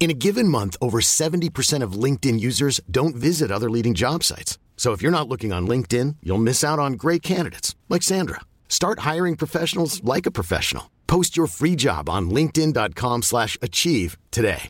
[0.00, 4.58] In a given month, over 70% of LinkedIn users don't visit other leading job sites.
[4.76, 8.40] So if you're not looking on LinkedIn, you'll miss out on great candidates like Sandra.
[8.66, 10.84] Start hiring professionals like a professional.
[11.06, 14.68] Post your free job on linkedin.com/achieve slash achieve today.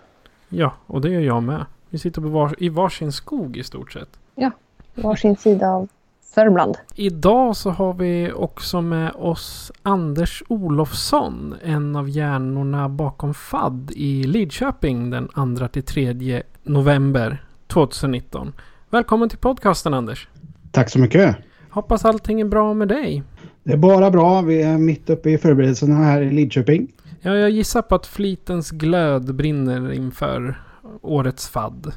[0.48, 1.66] Ja, och det gör jag med.
[1.90, 4.18] Vi sitter på var, i varsin skog i stort sett.
[4.34, 4.50] Ja,
[4.94, 5.88] varsin sida av
[6.34, 6.76] Sörmland.
[6.94, 14.24] Idag så har vi också med oss Anders Olofsson, en av hjärnorna bakom FAD i
[14.24, 18.52] Lidköping den 2-3 november 2019.
[18.90, 20.28] Välkommen till podcasten Anders.
[20.70, 21.36] Tack så mycket!
[21.70, 23.22] Hoppas allting är bra med dig.
[23.62, 24.40] Det är bara bra.
[24.40, 26.92] Vi är mitt uppe i förberedelserna här i Lidköping.
[27.20, 30.62] Ja, jag gissar på att flitens glöd brinner inför
[31.02, 31.92] årets FAD.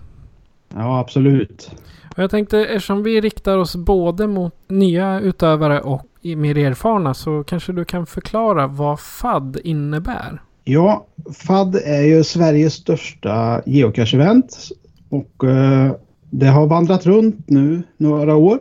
[0.74, 1.72] Ja, absolut.
[2.18, 7.44] Och jag tänkte eftersom vi riktar oss både mot nya utövare och mer erfarna så
[7.44, 10.42] kanske du kan förklara vad FAD innebär?
[10.64, 14.72] Ja, FAD är ju Sveriges största geocache-event
[15.10, 15.92] och eh,
[16.30, 18.60] det har vandrat runt nu några år.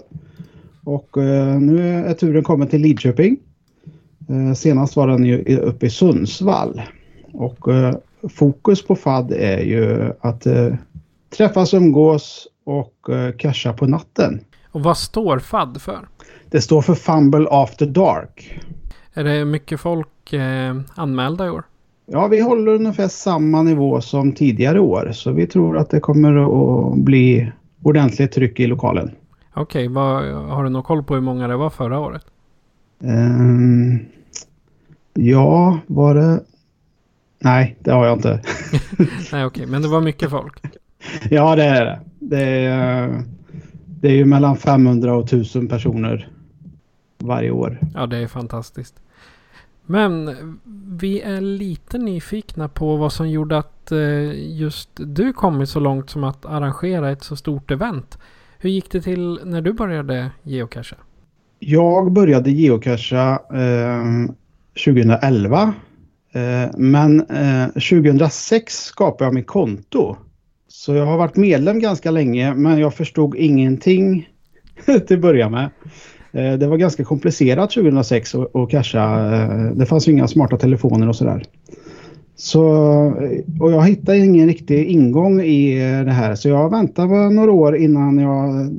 [0.85, 3.37] Och eh, nu är turen kommen till Lidköping.
[4.29, 6.83] Eh, senast var den ju uppe i Sundsvall.
[7.33, 7.95] Och eh,
[8.29, 10.75] fokus på FAD är ju att eh,
[11.37, 14.41] träffas, umgås och eh, casha på natten.
[14.73, 16.09] Och vad står FAD för?
[16.51, 18.61] Det står för Fumble After Dark.
[19.15, 21.63] Är det mycket folk eh, anmälda i år?
[22.07, 25.11] Ja, vi håller ungefär samma nivå som tidigare år.
[25.15, 27.53] Så vi tror att det kommer att bli
[27.83, 29.11] ordentligt tryck i lokalen.
[29.55, 32.25] Okej, vad- har du någon koll på hur många det var förra året?
[33.05, 33.99] Ehm,
[35.15, 36.41] ja, var det...
[37.39, 38.43] Nej, det har jag inte.
[39.33, 40.63] Nej, okej, men det var mycket folk.
[41.31, 42.01] Ja, det är det.
[42.19, 43.23] Det är,
[43.87, 46.29] det är ju mellan 500 och 1000 personer
[47.19, 47.79] varje år.
[47.95, 48.95] Ja, det är fantastiskt.
[49.87, 50.37] Men
[50.99, 56.11] vi är lite nyfikna på vad som gjorde att eh, just du kommit så långt
[56.11, 58.19] som att arrangera ett så stort event.
[58.59, 60.97] Hur gick det till när du började geocacha?
[61.59, 64.05] Jag började geocacha eh,
[64.85, 65.75] 2011.
[66.33, 70.17] Eh, men eh, 2006 skapade jag mitt konto.
[70.69, 74.29] Så jag har varit medlem ganska länge men jag förstod ingenting
[75.07, 75.71] till att börja med.
[76.33, 79.35] Eh, det var ganska komplicerat 2006 att casha.
[79.35, 81.43] Eh, det fanns ju inga smarta telefoner och sådär.
[82.37, 82.65] Så,
[83.07, 85.75] eh, och jag hittade ingen riktig ingång i
[86.05, 88.71] det här så jag väntade några år innan jag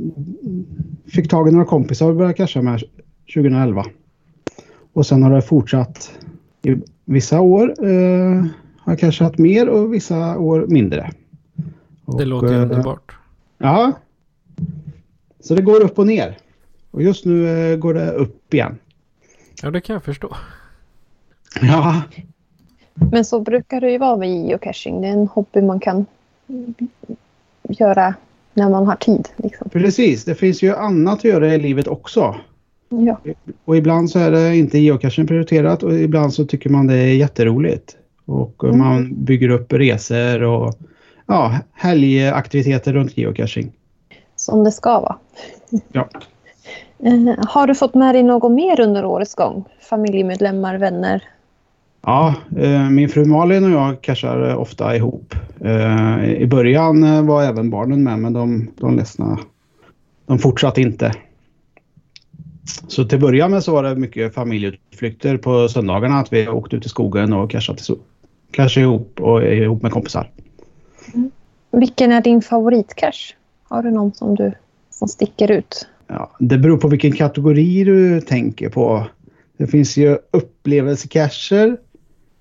[1.11, 2.83] fick tag i några kompisar och började casha med
[3.33, 3.85] 2011.
[4.93, 6.11] Och sen har det fortsatt.
[6.63, 6.75] I
[7.05, 8.45] vissa år eh,
[8.77, 11.11] har jag cashat mer och vissa år mindre.
[12.07, 13.11] Det Och, låter eh, underbart.
[13.57, 13.91] Ja.
[15.39, 16.37] Så det går upp och ner.
[16.91, 18.77] Och just nu eh, går det upp igen.
[19.63, 20.35] Ja, det kan jag förstå.
[21.61, 22.01] Ja,
[23.11, 25.01] Men så brukar det ju vara med geocaching.
[25.01, 26.05] Det är en hobby man kan
[27.69, 28.13] göra
[28.53, 29.29] när man har tid.
[29.35, 29.69] Liksom.
[29.69, 30.25] precis.
[30.25, 32.35] Det finns ju annat att göra i livet också.
[32.89, 33.19] Ja.
[33.65, 37.13] Och ibland så är det inte geocachen prioriterat och ibland så tycker man det är
[37.15, 37.97] jätteroligt.
[38.25, 38.77] Och Mm.
[38.79, 40.73] man bygger upp resor och
[41.27, 43.71] ja, helgaktiviteter runt geocaching.
[44.35, 45.15] Som det ska vara.
[45.91, 46.09] Ja.
[47.03, 49.63] Eh, Har du fått med dig något mer under årets gång?
[49.89, 51.23] Familjemedlemmar, vänner?
[52.01, 55.35] Ja, eh, min fru Malin och jag cashar eh, ofta ihop.
[56.37, 59.39] I början var även barnen med men de, de ledsna.
[60.25, 61.13] De fortsatte inte.
[62.87, 66.19] Så till början med så var det mycket familjeutflykter på söndagarna.
[66.19, 67.81] Att vi åkte ut i skogen och cashade,
[68.51, 70.31] cashade ihop och ihop med kompisar.
[71.71, 73.35] Vilken är din favoritcache?
[73.63, 74.51] Har du någon som du
[74.89, 75.87] som sticker ut?
[76.07, 79.07] Ja, det beror på vilken kategori du tänker på.
[79.57, 81.77] Det finns ju upplevelsecacher.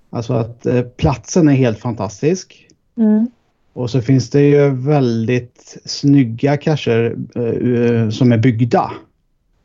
[0.09, 2.67] Alltså att eh, platsen är helt fantastisk.
[2.97, 3.27] Mm.
[3.73, 8.91] Och så finns det ju väldigt snygga cacher eh, som är byggda.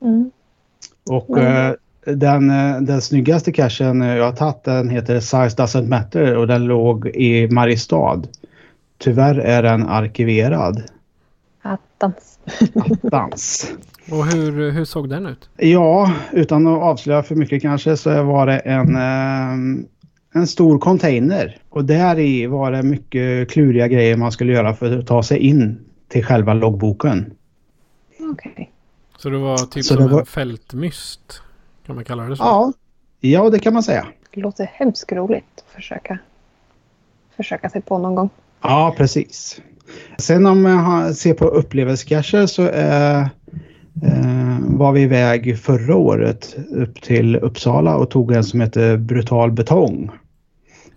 [0.03, 0.31] Mm.
[1.11, 1.67] Och Mm.
[1.67, 1.75] eh,
[2.15, 6.65] den, eh, den snyggaste cachen jag har tagit den heter Size Doesn't Matter och den
[6.65, 8.23] låg i Mariestad.
[9.03, 10.83] Tyvärr är den arkiverad.
[11.63, 12.39] Attans.
[13.03, 13.73] Dans.
[14.11, 15.49] Och hur, hur såg den ut?
[15.57, 19.85] Ja, utan att avslöja för mycket kanske så var det en, eh,
[20.33, 21.59] en stor container.
[21.69, 25.39] Och där i var det mycket kluriga grejer man skulle göra för att ta sig
[25.39, 27.33] in till själva loggboken.
[28.33, 28.71] Okej.
[29.19, 31.43] Så det var typ Så som var- en fältmyst.
[31.87, 32.43] Kan man kalla det så?
[32.43, 32.73] Ja,
[33.21, 34.07] ja det kan man säga.
[34.35, 36.19] Det låter hemskt roligt att försöka,
[37.37, 38.31] försöka sig på någon gång.
[38.63, 39.61] Ja, precis.
[40.19, 43.21] Sen om jag har- ser på upplevelsecacher så eh,
[44.03, 49.53] eh, var vi iväg förra året upp till Uppsala och tog en som heter Brutal
[49.53, 50.11] Betong.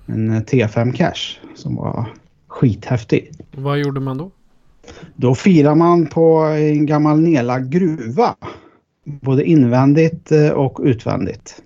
[0.06, 2.06] En T5-cache som var
[2.48, 3.32] skithäftig.
[3.56, 4.32] Vad gjorde man då?
[5.16, 8.36] Då firar man på en gammal nedlagd gruva.
[9.06, 11.62] Både invändigt eh, och utvändigt.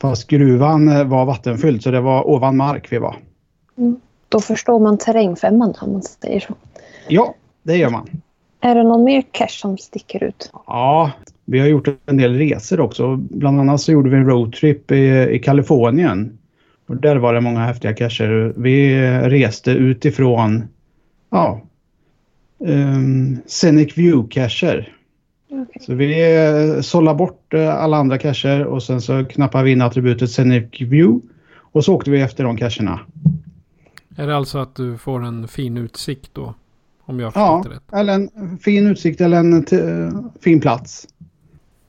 [0.00, 3.16] Fast gruvan eh, var vattenfylld så det var ovan mark vi var.
[4.34, 6.54] Då förstår man terrängfemman om man säger så.
[7.08, 8.08] Ja, det gör man.
[8.60, 10.50] Är det någon mer cache som sticker ut?
[10.66, 11.12] Ja,
[11.44, 13.16] vi har gjort en del resor också.
[13.16, 16.38] Bland annat så gjorde vi en roadtrip i, i Kalifornien.
[16.86, 18.52] Och där var det många häftiga cacher.
[18.56, 20.64] Vi reste utifrån
[21.30, 21.60] ja,
[22.58, 24.92] um, Scenic View-cacher.
[25.50, 25.82] Okej.
[25.82, 29.82] Så vi eh, sållade bort eh, alla andra cacher och sen så knappade vi in
[29.82, 31.28] attributet Scenic View.
[31.72, 33.00] Och så åkte vi efter de cacherna.
[34.16, 36.54] Är det alltså att du får en fin utsikt då?
[37.06, 37.82] Om jag Ja, det rätt.
[37.92, 41.08] eller en fin utsikt eller en t- fin plats.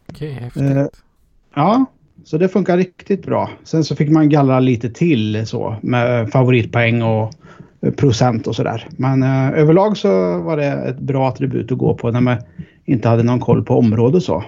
[0.09, 0.63] Okej, häftigt.
[0.63, 0.85] Eh,
[1.55, 1.85] Ja,
[2.23, 3.49] så det funkar riktigt bra.
[3.63, 7.33] Sen så fick man gallra lite till så med favoritpoäng och
[7.81, 8.87] eh, procent och sådär.
[8.91, 10.09] Men eh, överlag så
[10.41, 12.37] var det ett bra attribut att gå på när man
[12.85, 14.43] inte hade någon koll på område och så.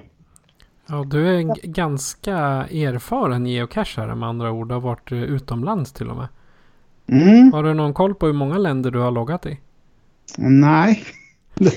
[0.90, 4.68] Ja, du är g- ganska erfaren geocachare med andra ord.
[4.68, 6.28] Du har varit eh, utomlands till och med.
[7.08, 9.60] Mm, Har du någon koll på hur många länder du har loggat i?
[10.38, 11.04] nej,
[11.56, 11.72] det,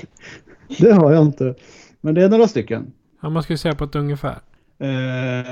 [0.79, 1.55] det har jag inte.
[2.01, 2.91] Men det är några stycken.
[3.21, 4.39] Ja, man skulle säga på ett ungefär.
[4.79, 5.45] Eh,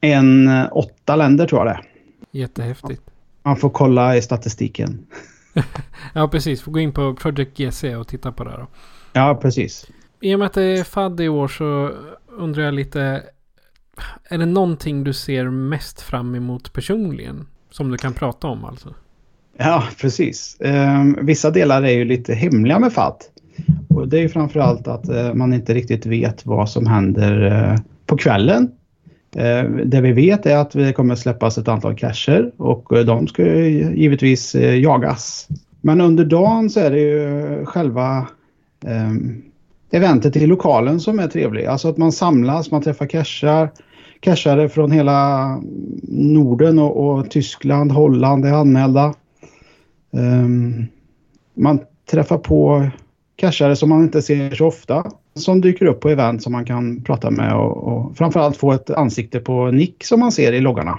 [0.00, 1.82] en åtta länder tror jag det är.
[2.40, 3.02] Jättehäftigt.
[3.42, 5.06] Man får kolla i statistiken.
[6.14, 6.62] Ja, precis.
[6.62, 8.66] Får gå in på Project GC och titta på det då.
[9.12, 9.86] Ja, precis.
[10.20, 11.90] I och med att det är FAD i år så
[12.28, 13.22] undrar jag lite.
[14.24, 17.46] Är det någonting du ser mest fram emot personligen?
[17.74, 18.94] Som du kan prata om alltså?
[19.56, 20.60] Ja, precis.
[20.60, 23.30] Eh, vissa delar är ju lite hemliga med FAT.
[23.88, 27.80] Och det är ju framförallt att eh, man inte riktigt vet vad som händer eh,
[28.06, 28.70] på kvällen.
[29.36, 33.26] Eh, det vi vet är att det kommer släppas ett antal cacher och eh, de
[33.26, 35.48] ska ju givetvis eh, jagas.
[35.80, 38.28] Men under dagen så är det ju själva
[38.84, 39.12] eh,
[39.90, 41.66] eventet i lokalen som är trevlig.
[41.66, 43.70] Alltså att man samlas, man träffar cachar,
[44.24, 45.48] cachare från hela
[46.08, 49.14] Norden och, och Tyskland, Holland är anmälda.
[50.10, 50.86] Um,
[51.54, 52.86] man träffar på
[53.36, 55.10] cashare som man inte ser så ofta.
[55.34, 58.90] Som dyker upp på event som man kan prata med och, och framförallt få ett
[58.90, 60.98] ansikte på nick som man ser i loggarna.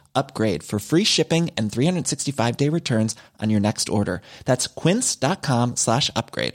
[0.15, 4.21] upgrade for free shipping and 365 day returns on your next order.
[4.45, 6.53] That's quince.com slash upgrade.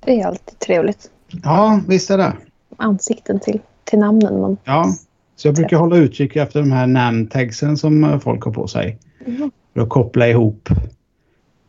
[0.00, 1.10] Det är alltid trevligt.
[1.42, 2.36] Ja, visst är det.
[2.76, 4.56] Ansikten till, till namnen man...
[4.64, 4.94] Ja,
[5.36, 8.98] så jag brukar hålla utkik efter de här namntagsen som eh, folk har på sig.
[9.74, 10.68] För att koppla ihop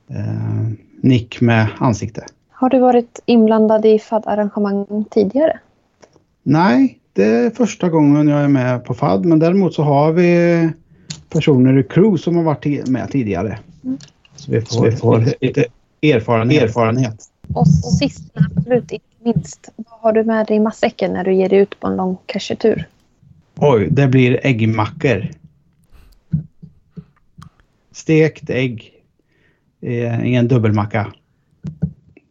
[0.09, 0.71] eh,
[1.01, 2.25] nick med ansikte.
[2.49, 5.59] Har du varit inblandad i FAD-arrangemang tidigare?
[6.43, 9.25] Nej, det är första gången jag är med på FAD.
[9.25, 10.69] Men däremot så har vi
[11.29, 13.59] personer i crew som har varit med tidigare.
[14.35, 15.65] Så vi får, så vi får lite
[16.01, 16.63] erfarenhet.
[16.63, 17.23] erfarenhet.
[17.53, 21.33] Och sist men absolut inte minst, vad har du med dig i matsäcken när du
[21.33, 22.87] ger dig ut på en lång cashetur?
[23.55, 25.31] Oj, det blir äggmackor.
[27.91, 28.93] Stekt ägg
[29.81, 31.13] i en dubbelmacka.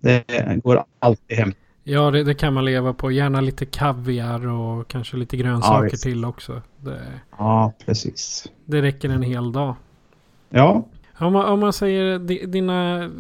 [0.00, 0.24] Det
[0.62, 1.52] går alltid hem.
[1.90, 3.10] Ja, det, det kan man leva på.
[3.10, 6.02] Gärna lite kaviar och kanske lite grönsaker visst.
[6.02, 6.62] till också.
[6.80, 7.00] Det,
[7.38, 8.46] Ja, precis.
[8.64, 9.74] det räcker en hel dag.
[10.50, 10.86] Ja,
[11.18, 13.10] Om man, om man säger di- dina,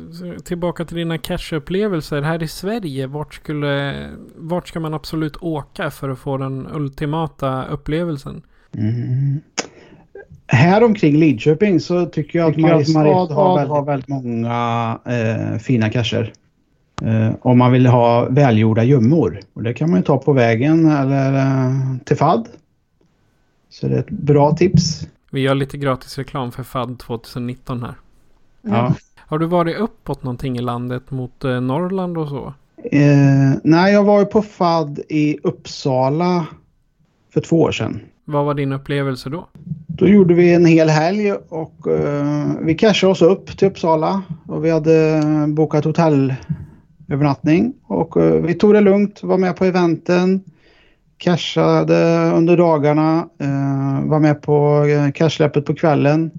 [0.44, 3.06] tillbaka till dina cash-upplevelser här i Sverige.
[3.06, 8.42] Vart, skulle, vart ska man absolut åka för att få den ultimata upplevelsen?
[10.46, 15.58] här omkring Lidköping så tycker jag Tycker att Mariestad, har, väldigt, har väldigt många eh,
[15.58, 16.32] fina cacher.
[17.02, 19.40] Eh, om man vill ha välgjorda gömmor.
[19.54, 22.48] Och det kan man ju ta på vägen eller eh, till FAD.
[23.70, 25.06] Så det är ett bra tips.
[25.30, 27.94] Vi gör lite gratis reklam för FAD 2019 här.
[28.62, 28.94] Ja.
[29.16, 32.54] Har du varit uppåt någonting i landet mot eh, Norrland och så?
[32.84, 36.46] Eh, nej, jag var ju på FAD i Uppsala
[37.32, 38.00] för två år sedan.
[38.24, 39.46] Vad var din upplevelse då?
[39.86, 44.64] Då gjorde vi en hel helg och eh, vi cashade oss upp till Uppsala och
[44.64, 45.86] vi hade bokat
[47.10, 50.44] övernattning och eh, vi tog det lugnt, var med på eventen,
[51.18, 56.30] cashade under dagarna, eh, var med på eh, cashsläppet på kvällen.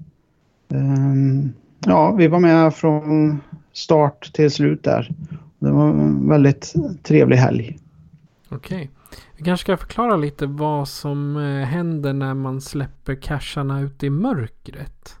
[0.68, 1.50] Eh,
[1.86, 3.40] ja, vi var med från
[3.72, 5.10] start till slut där.
[5.58, 7.78] Det var en väldigt trevlig helg.
[8.48, 8.90] Okej.
[9.36, 14.10] Vi kanske ska förklara lite vad som eh, händer när man släpper casharna ut i
[14.10, 15.16] mörkret.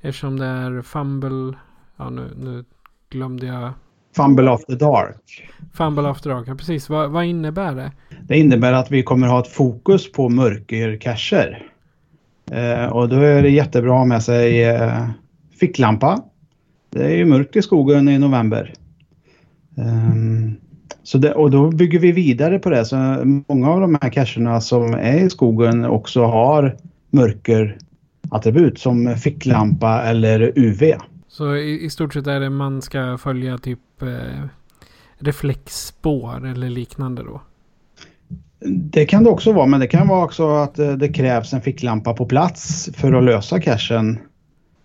[0.00, 1.58] Eftersom det är fumble...
[1.96, 2.64] Ja, nu, nu
[3.08, 3.72] glömde jag.
[4.16, 5.48] Fumble after dark.
[5.74, 6.48] Fumble after dark.
[6.48, 6.88] Ja, precis.
[6.88, 7.92] Vad, vad innebär det?
[8.22, 11.66] Det innebär att vi kommer ha ett fokus på mörkercacher.
[12.50, 15.08] Eh, och då är det jättebra att ha med sig eh,
[15.60, 16.22] ficklampa.
[16.90, 18.74] Det är ju mörkt i skogen i november.
[19.76, 20.56] Ehm,
[21.02, 22.84] så det, och då bygger vi vidare på det.
[22.84, 22.96] Så
[23.48, 26.76] många av de här cacherna som är i skogen också har
[27.10, 30.82] mörkerattribut som ficklampa eller UV.
[31.32, 34.44] Så i, i stort sett är det man ska följa typ eh,
[35.18, 37.40] reflexspår eller liknande då.
[38.74, 41.60] Det kan det också vara, men det kan vara också att eh, det krävs en
[41.62, 44.18] ficklampa på plats för att lösa cachen.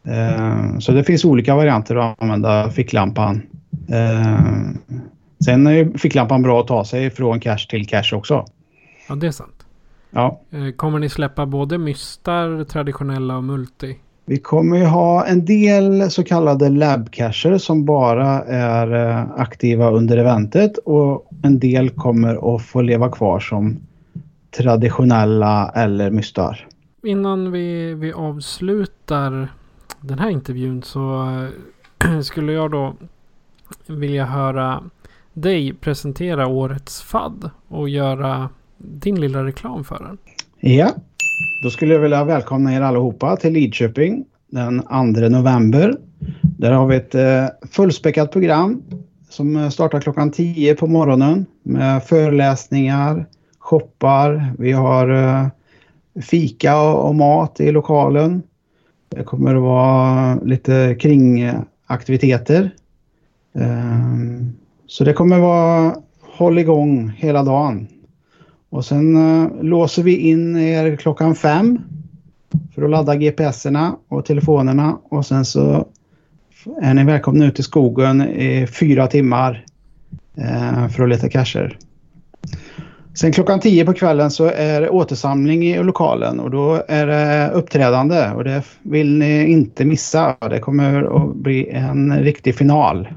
[0.03, 3.41] Eh, Så det finns olika varianter att använda ficklampan.
[3.89, 4.39] Eh,
[5.45, 8.45] Sen är ficklampan bra att ta sig från cache till cache också.
[9.09, 9.65] Ja, det är sant.
[10.11, 10.41] Ja,
[10.75, 13.95] kommer ni släppa både mystar, traditionella och multi?
[14.29, 20.17] Vi kommer ju ha en del så kallade labcacher som bara är eh, aktiva under
[20.17, 23.77] eventet och en del kommer att få leva kvar som
[24.57, 26.67] traditionella eller mystar.
[27.03, 29.47] Innan vi, vi avslutar
[30.01, 31.29] den här intervjun så
[32.03, 32.95] eh, skulle jag då
[33.87, 34.83] vilja höra
[35.33, 40.17] dig presentera årets FAD och göra din lilla reklam för den.
[40.59, 40.91] Ja,
[41.63, 45.95] då skulle jag vilja välkomna er allihopa till Lidköping den 2 november.
[46.41, 48.83] Där har vi ett eh, fullspäckat program
[49.29, 53.25] som eh, startar klockan 10 på morgonen med föreläsningar,
[53.59, 55.47] shoppar, vi har eh,
[56.21, 58.43] fika och, mat i lokalen.
[59.09, 62.71] Det kommer att vara lite kringaktiviteter.
[63.53, 64.51] Ehm,
[64.87, 67.87] så det kommer att vara håll igång hela dagen.
[68.69, 71.79] Och sen eh, låser vi in er klockan fem
[72.75, 75.87] för att ladda GPSerna och telefonerna och sen så
[76.81, 79.65] är ni välkomna ut i skogen i fyra timmar
[80.37, 81.77] eh, för att leta cacher.
[83.13, 87.51] Sen klockan tio på kvällen så är det återsamling i lokalen och då är det
[87.53, 90.35] uppträdande och det vill ni inte missa.
[90.49, 93.07] Det kommer att bli en riktig final.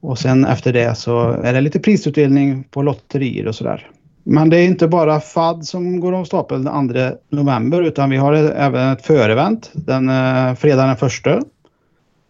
[0.00, 3.90] Och sen efter det så är det lite prisutdelning på lotterier och sådär.
[4.30, 8.16] Men det är inte bara FAD som går av stapeln den 2 november utan vi
[8.16, 11.44] har även ett förevent den eh, fredagen den 1.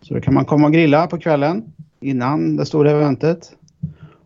[0.02, 3.52] Så då kan man komma och grilla på kvällen innan det stora eventet.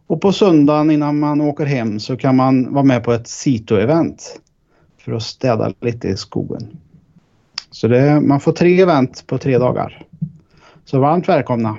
[0.07, 4.23] Och på söndagen innan man åker hem så kan man vara med på ett Sito-event
[4.99, 6.79] för att städa lite i skogen.
[7.71, 10.03] Så det, man får tre event på tre dagar.
[10.85, 11.77] Så varmt välkomna!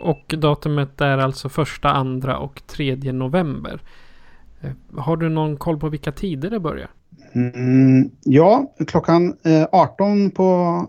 [0.00, 3.80] Och datumet är alltså första, andra och tredje november.
[4.60, 6.90] Eh, Har du någon koll på vilka tider det börjar?
[7.32, 10.80] Mm, ja, klockan eh, 18 på,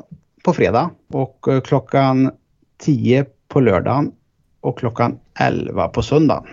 [0.43, 2.31] på fredag och eh, klockan
[2.77, 4.11] 10 på lördagen
[4.61, 6.43] och klockan 11 på söndagen.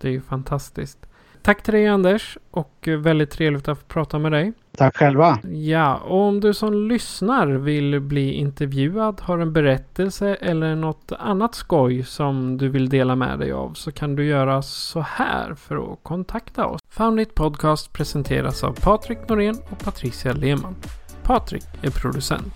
[0.00, 0.98] Det är ju fantastiskt.
[1.42, 4.52] Tack till dig Anders och eh, väldigt trevligt att få prata med dig.
[4.76, 5.38] Tack själva!
[5.52, 11.54] Ja, och om du som lyssnar vill bli intervjuad, har en berättelse eller något annat
[11.54, 15.92] skoj som du vill dela med dig av så kan du göra så här för
[15.92, 16.80] att kontakta oss.
[16.88, 20.76] Foundit Podcast presenteras av Patrik Norén och Patricia Lehmann.
[21.22, 22.54] Patrik är producent.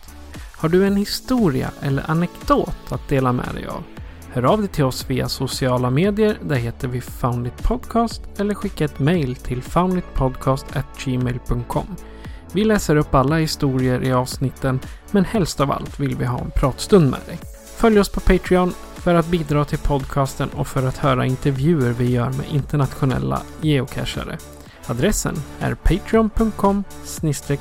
[0.59, 3.96] Har du en historia eller anekdot att dela med dig av?
[4.37, 6.39] Hör av dig till oss via sociala medier.
[6.43, 11.97] Där heter vi Foundit Podcast eller skicka ett mail till founditpodcast@gmail.com.
[12.53, 16.51] Vi läser upp alla historier i avsnitten men helst av allt vill vi ha en
[16.51, 17.39] pratstund med dig.
[17.77, 22.11] Följ oss på Patreon för att bidra till podcasten och för att höra intervjuer vi
[22.11, 24.39] gör med internationella geocachare.
[24.87, 26.85] Adressen är patreon.com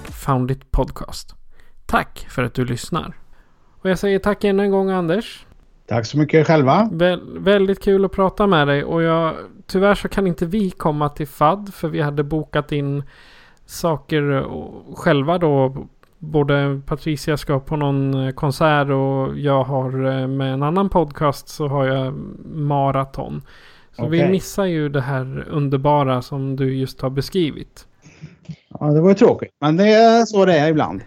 [0.10, 1.36] founditpodcast.
[1.86, 3.17] Tack för att du lyssnar.
[3.82, 5.44] Och jag säger tack ännu en gång Anders.
[5.88, 6.89] Tack så mycket själva!
[6.92, 9.34] Vä- väldigt kul att prata med dig och jag,
[9.68, 13.04] tyvärr så kan inte vi komma till FAD för vi hade bokat in
[13.65, 14.45] saker
[14.95, 15.76] själva då.
[16.19, 21.48] Både Patricia ska på någon eh, konsert och jag har eh, med en annan podcast
[21.48, 22.13] så har jag
[22.45, 23.41] maraton.
[23.95, 24.32] Så vi Okej.
[24.32, 27.88] missar ju det här underbara som du just har beskrivit.
[28.80, 31.02] Ja, det var ju tråkigt, men det är så det är ibland.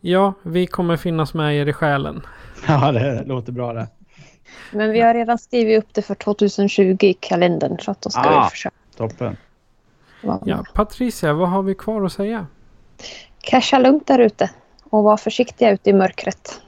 [0.00, 2.22] Ja, vi kommer finnas med er i själen.
[2.68, 3.86] Ja, det låter bra det.
[4.70, 8.20] Men vi har redan skrivit upp det för 2020 i kalendern så att då ska
[8.20, 8.44] Ah.
[8.44, 9.36] vi försöka Toppen.
[10.44, 10.64] Ja.
[10.74, 12.46] Patricia, vad har vi kvar att säga?
[13.40, 14.50] Casha lugnt där ute
[14.90, 16.60] och var försiktiga ute i mörkret.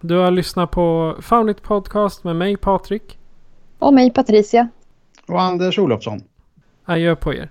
[0.00, 3.18] Du har lyssnat på Foundit Podcast med mig Patrik.
[3.78, 4.68] Och mig Patricia.
[5.28, 6.20] Och Anders Olofsson.
[6.84, 7.50] Adjö på er.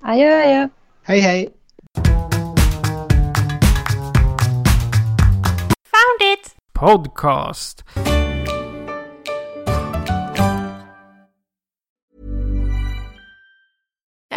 [0.00, 0.68] Adjö adjö.
[1.02, 1.48] Hej hej!
[5.90, 6.54] Found it!
[6.72, 7.84] Podcast.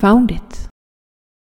[0.00, 0.49] found it.